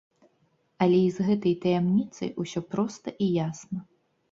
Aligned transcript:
Але 0.85 0.99
і 1.07 1.11
з 1.17 1.25
гэтай 1.27 1.53
таямніцай 1.67 2.33
усё 2.47 2.59
проста 2.75 3.07
і 3.27 3.31
ясна. 3.47 3.89